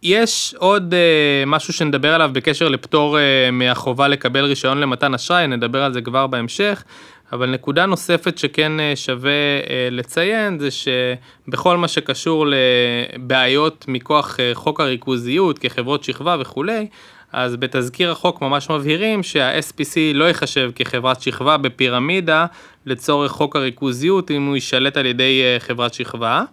יש 0.03 0.55
עוד 0.57 0.93
uh, 0.93 1.45
משהו 1.45 1.73
שנדבר 1.73 2.13
עליו 2.13 2.29
בקשר 2.33 2.69
לפטור 2.69 3.17
uh, 3.17 3.51
מהחובה 3.51 4.07
לקבל 4.07 4.45
רישיון 4.45 4.77
למתן 4.77 5.13
אשראי, 5.13 5.47
נדבר 5.47 5.83
על 5.83 5.93
זה 5.93 6.01
כבר 6.01 6.27
בהמשך, 6.27 6.83
אבל 7.33 7.49
נקודה 7.49 7.85
נוספת 7.85 8.37
שכן 8.37 8.79
אה, 8.79 8.95
שווה 8.95 9.31
אה, 9.31 9.87
לציין 9.91 10.59
זה 10.59 10.69
שבכל 10.71 11.77
מה 11.77 11.87
שקשור 11.87 12.45
לבעיות 12.47 13.85
מכוח 13.87 14.39
אה, 14.39 14.51
חוק 14.53 14.79
הריכוזיות 14.79 15.59
כחברות 15.59 16.03
שכבה 16.03 16.37
וכולי, 16.39 16.87
אז 17.31 17.55
בתזכיר 17.55 18.11
החוק 18.11 18.41
ממש 18.41 18.69
מבהירים 18.69 19.23
שה-SPC 19.23 19.95
לא 20.13 20.25
ייחשב 20.25 20.71
כחברת 20.75 21.21
שכבה 21.21 21.57
בפירמידה 21.57 22.45
לצורך 22.85 23.31
חוק 23.31 23.55
הריכוזיות 23.55 24.31
אם 24.31 24.47
הוא 24.47 24.55
יישלט 24.55 24.97
על 24.97 25.05
ידי 25.05 25.41
חברת 25.59 25.93
שכבה. 25.93 26.43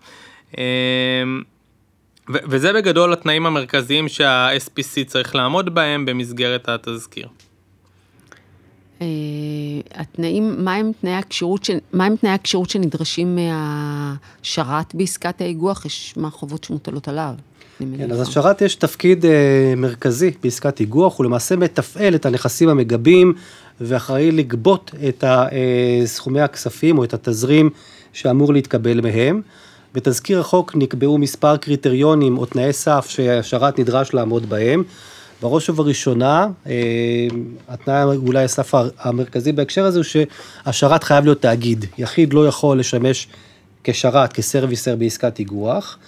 וזה 2.28 2.72
בגדול 2.72 3.12
התנאים 3.12 3.46
המרכזיים 3.46 4.08
שה-SPC 4.08 5.04
צריך 5.06 5.34
לעמוד 5.34 5.74
בהם 5.74 6.06
במסגרת 6.06 6.68
התזכיר. 6.68 7.28
אה, 9.00 9.06
התנאים, 9.94 10.64
מהם 10.64 10.92
תנאי 11.00 11.12
הכשירות, 11.12 11.70
מהם 11.92 12.16
תנאי 12.16 12.32
הכשירות 12.32 12.70
שנדרשים 12.70 13.36
מהשרת 13.36 14.94
בעסקת 14.94 15.40
האיגוח? 15.40 15.86
יש 15.86 16.14
מה 16.16 16.28
החובות 16.28 16.64
שמוטלות 16.64 17.08
עליו. 17.08 17.34
כן, 17.98 18.10
אז 18.12 18.20
השרת 18.20 18.62
יש 18.62 18.74
תפקיד 18.74 19.24
אה, 19.24 19.74
מרכזי 19.76 20.30
בעסקת 20.42 20.80
איגוח, 20.80 21.18
הוא 21.18 21.24
למעשה 21.24 21.56
מתפעל 21.56 22.14
את 22.14 22.26
הנכסים 22.26 22.68
המגבים 22.68 23.32
ואחראי 23.80 24.32
לגבות 24.32 24.90
את 25.08 25.24
אה, 25.24 26.02
סכומי 26.04 26.40
הכספים 26.40 26.98
או 26.98 27.04
את 27.04 27.14
התזרים 27.14 27.70
שאמור 28.12 28.52
להתקבל 28.52 29.00
מהם. 29.00 29.40
בתזכיר 29.94 30.40
החוק 30.40 30.76
נקבעו 30.76 31.18
מספר 31.18 31.56
קריטריונים 31.56 32.38
או 32.38 32.46
תנאי 32.46 32.72
סף 32.72 33.06
שהשרת 33.08 33.78
נדרש 33.78 34.14
לעמוד 34.14 34.48
בהם. 34.48 34.82
בראש 35.42 35.70
ובראשונה, 35.70 36.46
אה, 36.66 36.72
התנאי 37.68 38.16
אולי 38.16 38.44
הסף 38.44 38.74
המרכזי 38.98 39.52
בהקשר 39.52 39.84
הזה 39.84 39.98
הוא 39.98 40.04
שהשרת 40.04 41.04
חייב 41.04 41.24
להיות 41.24 41.42
תאגיד. 41.42 41.84
יחיד 41.98 42.32
לא 42.32 42.46
יכול 42.46 42.78
לשמש 42.78 43.28
כשרת, 43.84 44.32
כסרוויסר 44.32 44.96
בעסקת 44.96 45.38
איגוח. 45.38 45.98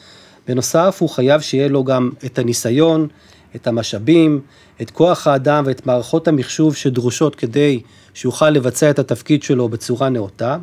בנוסף, 0.49 0.97
הוא 1.01 1.09
חייב 1.09 1.41
שיהיה 1.41 1.69
לו 1.69 1.85
גם 1.85 2.11
את 2.25 2.39
הניסיון, 2.39 3.09
את 3.57 3.67
המשאבים, 3.67 4.41
את 4.83 4.91
כוח 4.91 5.27
האדם 5.27 5.65
ואת 5.67 5.87
מערכות 5.87 6.29
המחשוב 6.29 6.77
שדרושות 6.77 7.35
כדי 7.35 7.81
שיוכל 8.15 8.51
לבצע 8.51 8.91
את 8.91 8.99
התפקיד 8.99 9.43
שלו 9.43 9.69
בצורה 9.69 10.09
נאותה. 10.09 10.57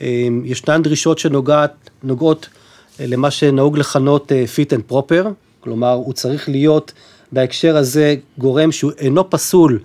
אה, 0.00 0.28
ישנן 0.44 0.82
דרישות 0.82 1.18
שנוגעות 1.18 2.48
למה 3.00 3.30
שנהוג 3.30 3.78
לכנות 3.78 4.32
אה, 4.32 4.44
fit 4.56 4.70
and 4.78 4.92
proper, 4.92 5.26
כלומר, 5.60 5.92
הוא 5.92 6.12
צריך 6.12 6.48
להיות 6.48 6.92
בהקשר 7.32 7.76
הזה 7.76 8.14
גורם 8.38 8.72
שהוא 8.72 8.92
אינו 8.98 9.30
פסול 9.30 9.78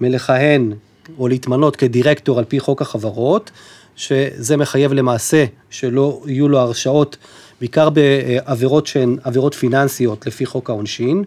מלכהן 0.00 0.72
או 1.18 1.28
להתמנות 1.28 1.76
כדירקטור 1.76 2.38
על 2.38 2.44
פי 2.44 2.60
חוק 2.60 2.82
החברות, 2.82 3.50
שזה 3.96 4.56
מחייב 4.56 4.92
למעשה 4.92 5.44
שלא 5.70 6.22
יהיו 6.26 6.48
לו 6.48 6.58
הרשאות, 6.58 7.16
בעיקר 7.60 7.90
בעבירות 7.90 8.86
שהן 8.86 9.16
עבירות 9.24 9.54
פיננסיות 9.54 10.26
לפי 10.26 10.46
חוק 10.46 10.70
העונשין. 10.70 11.24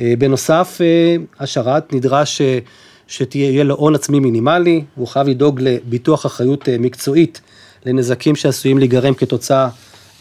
אה, 0.00 0.14
בנוסף, 0.18 0.78
אה, 0.80 1.16
השרת 1.40 1.92
נדרש 1.92 2.40
אה, 2.40 2.58
שתהיה 3.06 3.64
לו 3.64 3.74
הון 3.74 3.94
עצמי 3.94 4.20
מינימלי, 4.20 4.84
והוא 4.96 5.08
חייב 5.08 5.28
לדאוג 5.28 5.60
לביטוח 5.60 6.26
אחריות 6.26 6.68
מקצועית 6.68 7.40
לנזקים 7.86 8.36
שעשויים 8.36 8.78
להיגרם 8.78 9.14
כתוצאה 9.14 9.68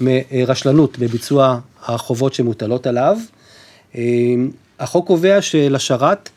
מרשלנות 0.01 0.99
בביצוע 0.99 1.59
החובות 1.85 2.33
שמוטלות 2.33 2.87
עליו. 2.87 3.17
אמ, 3.95 4.49
החוק 4.79 5.07
קובע 5.07 5.41
שלשרת 5.41 6.29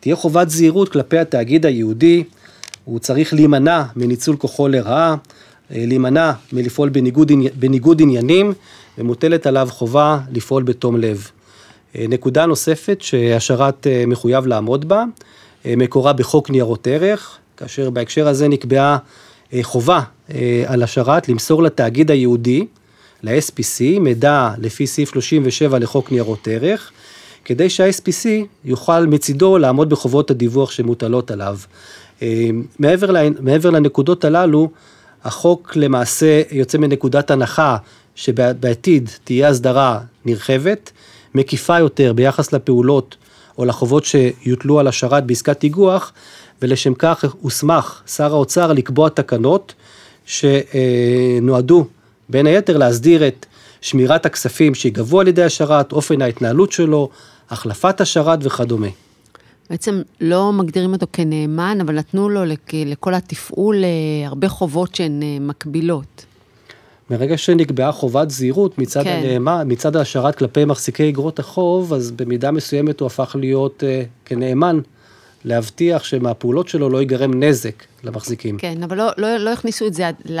תהיה 0.00 0.16
חובת 0.16 0.50
זהירות 0.50 0.88
כלפי 0.88 1.18
התאגיד 1.18 1.66
היהודי, 1.66 2.24
הוא 2.84 2.98
צריך 2.98 3.34
להימנע 3.34 3.82
מניצול 3.96 4.36
כוחו 4.36 4.68
לרעה, 4.68 5.16
להימנע 5.70 6.32
מלפעול 6.52 6.88
בניגוד, 6.88 7.32
בניגוד 7.58 8.02
עניינים 8.02 8.52
ומוטלת 8.98 9.46
עליו 9.46 9.68
חובה 9.70 10.18
לפעול 10.32 10.62
בתום 10.62 10.96
לב. 10.96 11.30
נקודה 11.94 12.46
נוספת 12.46 12.98
שהשרת 13.00 13.86
מחויב 14.06 14.46
לעמוד 14.46 14.88
בה, 14.88 15.04
מקורה 15.64 16.12
בחוק 16.12 16.50
ניירות 16.50 16.86
ערך, 16.86 17.38
כאשר 17.56 17.90
בהקשר 17.90 18.28
הזה 18.28 18.48
נקבעה 18.48 18.98
חובה 19.62 20.00
על 20.66 20.82
השרת 20.82 21.28
למסור 21.28 21.62
לתאגיד 21.62 22.10
היהודי, 22.10 22.66
ל-SPC, 23.22 24.00
מידע 24.00 24.50
לפי 24.58 24.86
סעיף 24.86 25.10
37 25.10 25.78
לחוק 25.78 26.12
ניירות 26.12 26.48
ערך, 26.48 26.90
כדי 27.44 27.70
שה-SPC 27.70 28.28
יוכל 28.64 29.06
מצידו 29.06 29.58
לעמוד 29.58 29.90
בחובות 29.90 30.30
הדיווח 30.30 30.70
שמוטלות 30.70 31.30
עליו. 31.30 31.58
מעבר, 32.78 33.14
מעבר 33.40 33.70
לנקודות 33.70 34.24
הללו, 34.24 34.70
החוק 35.24 35.72
למעשה 35.76 36.42
יוצא 36.50 36.78
מנקודת 36.78 37.30
הנחה 37.30 37.76
שבעתיד 38.14 39.10
תהיה 39.24 39.48
הסדרה 39.48 40.00
נרחבת, 40.24 40.90
מקיפה 41.34 41.78
יותר 41.78 42.12
ביחס 42.12 42.52
לפעולות 42.52 43.16
או 43.58 43.64
לחובות 43.64 44.04
שיוטלו 44.04 44.80
על 44.80 44.88
השרת 44.88 45.26
בעסקת 45.26 45.62
איגוח, 45.62 46.12
ולשם 46.62 46.94
כך 46.94 47.24
הוסמך 47.40 48.02
שר 48.06 48.32
האוצר 48.32 48.72
לקבוע 48.72 49.08
תקנות 49.08 49.74
שנועדו 50.26 51.86
בין 52.32 52.46
היתר 52.46 52.76
להסדיר 52.76 53.28
את 53.28 53.46
שמירת 53.80 54.26
הכספים 54.26 54.74
שיגבו 54.74 55.20
על 55.20 55.28
ידי 55.28 55.42
השרת, 55.42 55.92
אופן 55.92 56.22
ההתנהלות 56.22 56.72
שלו, 56.72 57.08
החלפת 57.50 58.00
השרת 58.00 58.38
וכדומה. 58.42 58.88
בעצם 59.70 60.02
לא 60.20 60.52
מגדירים 60.52 60.92
אותו 60.92 61.06
כנאמן, 61.12 61.78
אבל 61.80 61.94
נתנו 61.94 62.28
לו 62.28 62.40
לכל 62.72 63.14
התפעול 63.14 63.84
אה, 63.84 64.28
הרבה 64.28 64.48
חובות 64.48 64.94
שהן 64.94 65.22
אה, 65.22 65.36
מקבילות. 65.40 66.24
מרגע 67.10 67.38
שנקבעה 67.38 67.92
חובת 67.92 68.30
זהירות 68.30 68.78
מצד 68.78 69.02
כן. 69.02 69.20
הנאמן, 69.22 69.64
מצד 69.66 69.96
השרת 69.96 70.34
כלפי 70.34 70.64
מחזיקי 70.64 71.08
אגרות 71.08 71.38
החוב, 71.38 71.92
אז 71.92 72.10
במידה 72.10 72.50
מסוימת 72.50 73.00
הוא 73.00 73.06
הפך 73.06 73.36
להיות 73.38 73.82
uh, 73.82 74.06
כנאמן, 74.24 74.80
להבטיח 75.44 76.04
שמהפעולות 76.04 76.68
שלו 76.68 76.88
לא 76.88 76.98
ייגרם 76.98 77.42
נזק 77.42 77.84
למחזיקים. 78.04 78.58
כן, 78.58 78.82
אבל 78.82 78.96
לא, 78.96 79.10
לא, 79.18 79.36
לא 79.36 79.52
הכניסו 79.52 79.86
את 79.86 79.94
זה 79.94 80.10
ל... 80.24 80.40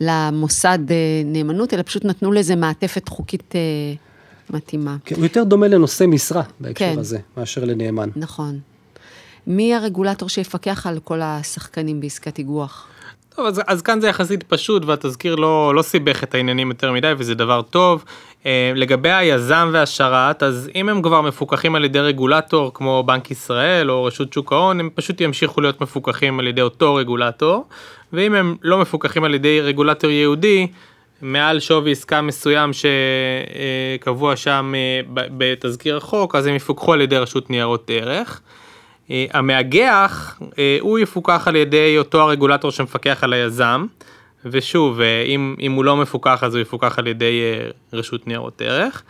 למוסד 0.00 0.78
נאמנות, 1.24 1.74
אלא 1.74 1.82
פשוט 1.82 2.04
נתנו 2.04 2.32
לזה 2.32 2.56
מעטפת 2.56 3.08
חוקית 3.08 3.54
מתאימה. 4.50 4.96
כן, 5.04 5.14
הוא 5.16 5.24
יותר 5.24 5.44
דומה 5.44 5.68
לנושא 5.68 6.04
משרה 6.04 6.42
בהקשר 6.60 6.92
כן. 6.92 6.98
הזה, 6.98 7.18
מאשר 7.36 7.64
לנאמן. 7.64 8.08
נכון. 8.16 8.58
מי 9.46 9.74
הרגולטור 9.74 10.28
שיפקח 10.28 10.86
על 10.86 11.00
כל 11.00 11.20
השחקנים 11.22 12.00
בעסקת 12.00 12.38
איגוח? 12.38 12.86
טוב, 13.36 13.46
אז, 13.46 13.60
אז 13.66 13.82
כאן 13.82 14.00
זה 14.00 14.08
יחסית 14.08 14.42
פשוט 14.42 14.84
והתזכיר 14.84 15.34
לא, 15.34 15.74
לא 15.74 15.82
סיבך 15.82 16.24
את 16.24 16.34
העניינים 16.34 16.68
יותר 16.68 16.92
מדי 16.92 17.12
וזה 17.18 17.34
דבר 17.34 17.62
טוב. 17.62 18.04
אה, 18.46 18.72
לגבי 18.74 19.10
היזם 19.10 19.70
והשרת, 19.72 20.42
אז 20.42 20.70
אם 20.74 20.88
הם 20.88 21.02
כבר 21.02 21.20
מפוקחים 21.20 21.74
על 21.74 21.84
ידי 21.84 22.00
רגולטור 22.00 22.70
כמו 22.74 23.02
בנק 23.06 23.30
ישראל 23.30 23.90
או 23.90 24.04
רשות 24.04 24.32
שוק 24.32 24.52
ההון, 24.52 24.80
הם 24.80 24.90
פשוט 24.94 25.20
ימשיכו 25.20 25.60
להיות 25.60 25.80
מפוקחים 25.80 26.38
על 26.40 26.46
ידי 26.46 26.62
אותו 26.62 26.94
רגולטור, 26.94 27.64
ואם 28.12 28.34
הם 28.34 28.56
לא 28.62 28.78
מפוקחים 28.78 29.24
על 29.24 29.34
ידי 29.34 29.60
רגולטור 29.60 30.10
יהודי, 30.10 30.66
מעל 31.22 31.60
שווי 31.60 31.92
עסקה 31.92 32.22
מסוים 32.22 32.70
שקבוע 32.72 34.36
שם 34.36 34.72
אה, 34.76 35.00
בתזכיר 35.14 35.96
החוק, 35.96 36.34
אז 36.34 36.46
הם 36.46 36.54
יפוקחו 36.54 36.92
על 36.92 37.00
ידי 37.00 37.18
רשות 37.18 37.50
ניירות 37.50 37.90
ערך. 37.94 38.40
אה, 39.10 39.26
המאגח, 39.32 40.38
אה, 40.58 40.78
הוא 40.80 40.98
יפוקח 40.98 41.48
על 41.48 41.56
ידי 41.56 41.98
אותו 41.98 42.20
הרגולטור 42.20 42.70
שמפקח 42.70 43.24
על 43.24 43.32
היזם, 43.32 43.86
ושוב, 44.44 45.00
אם, 45.26 45.54
אם 45.60 45.72
הוא 45.72 45.84
לא 45.84 45.96
מפוקח 45.96 46.44
אז 46.44 46.54
הוא 46.54 46.62
יפוקח 46.62 46.98
על 46.98 47.06
ידי 47.06 47.40
רשות 47.92 48.26
ניירות 48.26 48.62
ערך. 48.62 49.02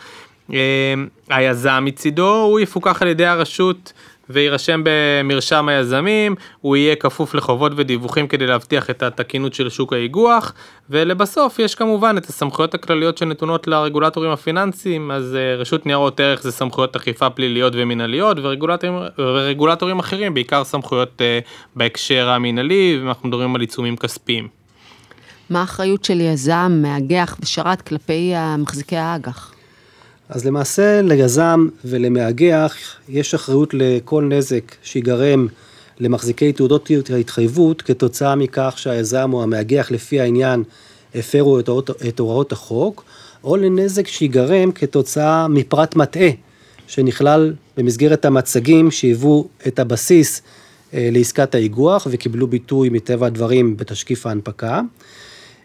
היזם 1.28 1.82
מצידו, 1.84 2.34
הוא 2.34 2.60
יפוקח 2.60 3.02
על 3.02 3.08
ידי 3.08 3.26
הרשות 3.26 3.92
ויירשם 4.30 4.82
במרשם 4.84 5.68
היזמים, 5.68 6.34
הוא 6.60 6.76
יהיה 6.76 6.96
כפוף 6.96 7.34
לחובות 7.34 7.72
ודיווחים 7.76 8.28
כדי 8.28 8.46
להבטיח 8.46 8.90
את 8.90 9.02
התקינות 9.02 9.54
של 9.54 9.68
שוק 9.70 9.92
האיגוח, 9.92 10.52
ולבסוף 10.90 11.58
יש 11.58 11.74
כמובן 11.74 12.16
את 12.18 12.26
הסמכויות 12.26 12.74
הכלליות 12.74 13.18
שנתונות 13.18 13.66
לרגולטורים 13.66 14.30
הפיננסיים, 14.30 15.10
אז 15.10 15.36
uh, 15.36 15.60
רשות 15.60 15.86
ניירות 15.86 16.20
ערך 16.20 16.42
זה 16.42 16.52
סמכויות 16.52 16.96
אכיפה 16.96 17.30
פליליות 17.30 17.72
ומינהליות, 17.76 18.36
ורגולטורים, 18.42 18.98
ורגולטורים 19.18 19.98
אחרים, 19.98 20.34
בעיקר 20.34 20.64
סמכויות 20.64 21.20
uh, 21.20 21.48
בהקשר 21.76 22.28
המינהלי, 22.30 23.00
ואנחנו 23.04 23.28
מדברים 23.28 23.54
על 23.54 23.60
עיצומים 23.60 23.96
כספיים. 23.96 24.48
מה 25.50 25.60
האחריות 25.60 26.04
של 26.04 26.20
יזם, 26.20 26.78
מאגח 26.82 27.36
ושרת 27.40 27.82
כלפי 27.82 28.32
מחזיקי 28.58 28.96
האג"ח? 28.96 29.61
אז 30.34 30.46
למעשה 30.46 31.02
ליזם 31.02 31.68
ולמאגח 31.84 32.76
יש 33.08 33.34
אחריות 33.34 33.74
לכל 33.74 34.24
נזק 34.24 34.74
שיגרם 34.82 35.46
למחזיקי 35.98 36.52
תעודות 36.52 36.90
ההתחייבות 37.14 37.82
כתוצאה 37.82 38.34
מכך 38.34 38.74
שהיזם 38.76 39.30
או 39.32 39.42
המאגח 39.42 39.90
לפי 39.90 40.20
העניין 40.20 40.62
הפרו 41.14 41.60
את 41.60 41.68
את 42.08 42.18
הוראות 42.18 42.52
החוק, 42.52 43.04
או 43.44 43.56
לנזק 43.56 44.06
שיגרם 44.06 44.72
כתוצאה 44.72 45.48
מפרט 45.48 45.96
מטעה 45.96 46.30
שנכלל 46.86 47.54
במסגרת 47.76 48.24
המצגים 48.24 48.90
שהיוו 48.90 49.48
את 49.66 49.78
הבסיס 49.78 50.42
אה, 50.94 51.08
לעסקת 51.12 51.54
האיגוח 51.54 52.06
וקיבלו 52.10 52.46
ביטוי 52.46 52.88
מטבע 52.88 53.26
הדברים 53.26 53.76
בתשקיף 53.76 54.26
ההנפקה. 54.26 54.80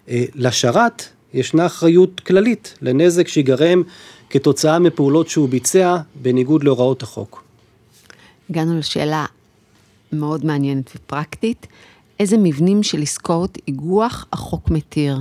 אה, 0.10 0.24
לשרת 0.36 1.04
ישנה 1.34 1.66
אחריות 1.66 2.20
כללית 2.20 2.78
לנזק 2.82 3.28
שיגרם 3.28 3.84
כתוצאה 4.30 4.80
מפעולות 4.80 5.30
שהוא 5.30 5.50
ביצע 5.50 5.98
בניגוד 6.16 6.64
להוראות 6.64 7.04
החוק. 7.04 7.44
הגענו 8.50 8.80
לשאלה 8.80 9.26
מאוד 10.14 10.46
מעניינת 10.46 10.92
ופרקטית, 10.96 11.68
איזה 12.20 12.38
מבנים 12.38 12.84
של 12.84 13.02
עסקאות 13.02 13.58
איגוח 13.68 14.26
החוק 14.34 14.70
מתיר? 14.70 15.18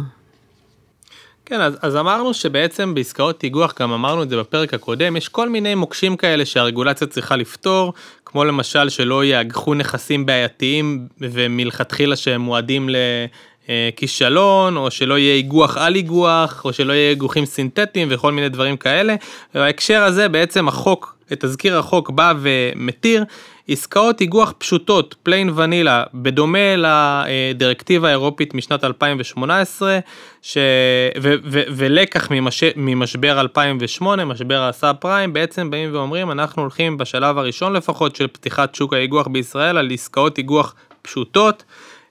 כן, 1.47 1.61
אז, 1.61 1.79
אז 1.83 1.97
אמרנו 1.97 2.35
שבעצם 2.35 2.95
בעסקאות 2.95 3.45
איגוח, 3.45 3.75
גם 3.81 3.92
אמרנו 3.92 4.23
את 4.23 4.29
זה 4.29 4.37
בפרק 4.37 4.75
הקודם, 4.75 5.16
יש 5.16 5.29
כל 5.29 5.49
מיני 5.49 5.75
מוקשים 5.75 6.16
כאלה 6.16 6.47
שהרגולציה 6.47 7.07
צריכה 7.07 7.37
לפתור, 7.37 7.92
כמו 8.25 8.45
למשל 8.45 8.88
שלא 8.88 9.25
יאגחו 9.25 9.75
נכסים 9.75 10.27
בעייתיים 10.27 11.09
ומלכתחילה 11.21 12.16
שהם 12.16 12.40
מועדים 12.40 12.88
כישלון, 13.96 14.76
או 14.76 14.90
שלא 14.90 15.18
יהיה 15.18 15.35
איגוח 15.35 15.76
על 15.76 15.94
איגוח, 15.94 16.64
או 16.64 16.72
שלא 16.72 16.92
יהיה 16.92 17.11
איגוחים 17.11 17.44
סינתטיים 17.44 18.09
וכל 18.11 18.33
מיני 18.33 18.48
דברים 18.48 18.76
כאלה. 18.76 19.14
בהקשר 19.55 20.02
הזה 20.02 20.29
בעצם 20.29 20.68
החוק, 20.68 21.16
תזכיר 21.29 21.79
החוק 21.79 22.11
בא 22.11 22.33
ומתיר 22.40 23.24
עסקאות 23.68 24.20
איגוח 24.20 24.52
פשוטות, 24.59 25.14
plain 25.22 25.50
vanilla, 25.57 26.05
בדומה 26.14 26.74
לדירקטיבה 26.76 28.09
האירופית 28.09 28.55
משנת 28.55 28.85
2018, 28.85 29.98
ש... 30.42 30.59
ו... 31.22 31.35
ו... 31.44 31.62
ולקח 31.76 32.31
ממש... 32.31 32.64
ממשבר 32.76 33.40
2008, 33.40 34.24
משבר 34.24 34.62
הסאב 34.62 34.96
פריים, 34.96 35.33
בעצם 35.33 35.70
באים 35.70 35.94
ואומרים, 35.94 36.31
אנחנו 36.31 36.62
הולכים 36.62 36.98
בשלב 36.98 37.38
הראשון 37.38 37.72
לפחות 37.72 38.16
של 38.16 38.26
פתיחת 38.26 38.74
שוק 38.74 38.92
האיגוח 38.92 39.26
בישראל 39.26 39.76
על 39.76 39.90
עסקאות 39.92 40.38
איגוח 40.38 40.74
פשוטות, 41.02 41.64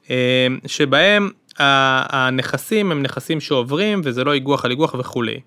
אה, 0.10 0.48
שבהם 0.68 1.30
הנכסים 1.60 2.92
הם 2.92 3.04
נכסים 3.04 3.42
שעוברים 3.42 4.02
וזה 4.04 4.24
לא 4.24 4.34
איגוח 4.34 4.66
על 4.66 4.72
איגוח 4.72 4.96
וכולי. 5.00 5.40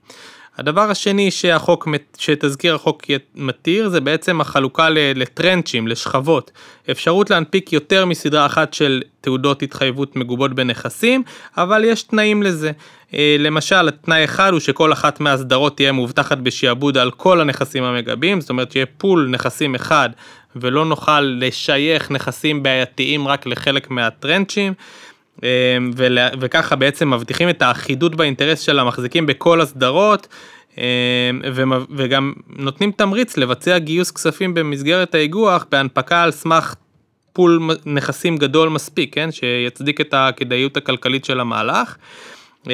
הדבר 0.58 0.90
השני 0.90 1.30
שהחוק, 1.30 1.88
שתזכיר 2.18 2.74
החוק 2.74 3.02
מתיר 3.34 3.88
זה 3.88 4.00
בעצם 4.00 4.40
החלוקה 4.40 4.88
לטרנצ'ים, 4.90 5.88
לשכבות. 5.88 6.50
אפשרות 6.90 7.30
להנפיק 7.30 7.72
יותר 7.72 8.06
מסדרה 8.06 8.46
אחת 8.46 8.74
של 8.74 9.02
תעודות 9.20 9.62
התחייבות 9.62 10.16
מגובות 10.16 10.54
בנכסים, 10.54 11.22
אבל 11.56 11.84
יש 11.84 12.02
תנאים 12.02 12.42
לזה. 12.42 12.72
אה, 13.14 13.36
למשל, 13.38 13.90
תנאי 13.90 14.24
אחד 14.24 14.52
הוא 14.52 14.60
שכל 14.60 14.92
אחת 14.92 15.20
מהסדרות 15.20 15.76
תהיה 15.76 15.92
מאובטחת 15.92 16.38
בשעבוד 16.38 16.98
על 16.98 17.10
כל 17.10 17.40
הנכסים 17.40 17.84
המגבים, 17.84 18.40
זאת 18.40 18.50
אומרת 18.50 18.72
שיהיה 18.72 18.86
פול 18.86 19.28
נכסים 19.30 19.74
אחד 19.74 20.08
ולא 20.56 20.84
נוכל 20.84 21.20
לשייך 21.20 22.10
נכסים 22.10 22.62
בעייתיים 22.62 23.28
רק 23.28 23.46
לחלק 23.46 23.90
מהטרנצ'ים. 23.90 24.72
אמ, 25.42 25.90
וככה 26.40 26.76
בעצם 26.76 27.14
מבטיחים 27.14 27.48
את 27.48 27.62
האחידות 27.62 28.14
באינטרס 28.14 28.60
של 28.60 28.78
המחזיקים 28.78 29.26
בכל 29.26 29.60
הסדרות. 29.60 30.28
אמ, 30.78 30.82
וגם 31.96 32.32
נותנים 32.48 32.92
תמריץ 32.92 33.36
לבצע 33.36 33.78
גיוס 33.78 34.10
כספים 34.10 34.54
במסגרת 34.54 35.14
האיגוח 35.14 35.66
בהנפקה 35.70 36.22
על 36.22 36.30
סמך 36.30 36.74
פול 37.32 37.70
נכסים 37.86 38.36
גדול 38.36 38.68
מספיק, 38.68 39.14
כן, 39.14 39.32
שיצדיק 39.32 40.00
את 40.00 40.14
הכדאיות 40.14 40.76
הכלכלית 40.76 41.24
של 41.24 41.40
המהלך. 41.40 41.96
אמ, 42.66 42.72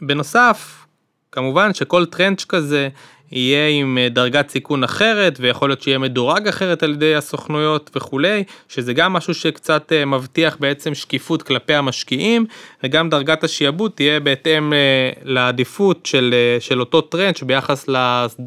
בנוסף, 0.00 0.86
כמובן 1.32 1.74
שכל 1.74 2.06
טרנץ' 2.06 2.44
כזה 2.44 2.88
יהיה 3.32 3.68
עם 3.68 3.98
אה, 3.98 4.08
דרגת 4.08 4.50
סיכון 4.50 4.84
אחרת 4.84 5.36
ויכול 5.40 5.68
להיות 5.68 5.82
שיהיה 5.82 5.98
מדורג 5.98 6.48
אחרת 6.48 6.82
על 6.82 6.90
ידי 6.92 7.14
הסוכנויות 7.14 7.90
וכולי, 7.96 8.44
שזה 8.68 8.92
גם 8.92 9.12
משהו 9.12 9.34
שקצת 9.34 9.92
אה, 9.92 10.04
מבטיח 10.04 10.56
בעצם 10.60 10.94
שקיפות 10.94 11.42
כלפי 11.42 11.74
המשקיעים, 11.74 12.46
וגם 12.84 13.10
דרגת 13.10 13.44
השיעבוד 13.44 13.92
תהיה 13.94 14.20
בהתאם 14.20 14.72
אה, 14.72 15.10
לעדיפות 15.22 16.06
של, 16.06 16.34
של 16.60 16.80
אותו 16.80 17.00
טרנץ' 17.00 17.42
ביחס 17.42 17.86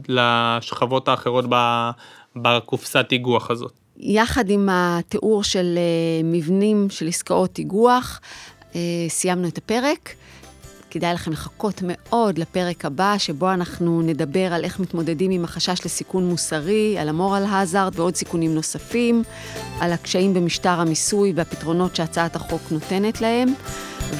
לשכבות 0.08 1.08
האחרות 1.08 1.46
בקופסת 2.36 3.06
איגוח 3.12 3.52
הזאת. 3.52 3.72
יחד 3.98 4.50
עם 4.50 4.70
התיאור 4.72 5.44
של 5.44 5.80
מבנים 6.24 6.88
של 6.90 7.08
עסקאות 7.08 7.58
איגוח, 7.58 8.22
סיימנו 9.08 9.48
את 9.48 9.58
הפרק. 9.58 10.16
כדאי 10.96 11.14
לכם 11.14 11.32
לחכות 11.32 11.82
מאוד 11.84 12.38
לפרק 12.38 12.86
הבא, 12.86 13.16
שבו 13.18 13.52
אנחנו 13.54 14.02
נדבר 14.02 14.54
על 14.54 14.64
איך 14.64 14.80
מתמודדים 14.80 15.32
עם 15.32 15.44
החשש 15.44 15.86
לסיכון 15.86 16.30
מוסרי, 16.30 16.98
על 17.00 17.10
המורל 17.10 17.46
הזארד 17.50 18.00
ועוד 18.00 18.16
סיכונים 18.16 18.56
נוספים, 18.56 19.24
על 19.80 19.94
הקשיים 19.94 20.34
במשטר 20.34 20.70
המיסוי 20.70 21.34
והפתרונות 21.36 21.96
שהצעת 21.96 22.36
החוק 22.36 22.62
נותנת 22.72 23.22
להם, 23.22 23.54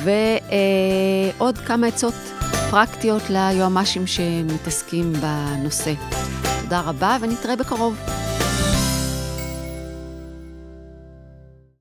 ועוד 0.04 1.58
כמה 1.58 1.88
עצות 1.88 2.14
פרקטיות 2.72 3.30
ליועמ"שים 3.30 4.08
שמתעסקים 4.08 5.14
בנושא. 5.14 5.94
תודה 6.62 6.82
רבה 6.82 7.18
ונתראה 7.22 7.56
בקרוב. 7.56 7.96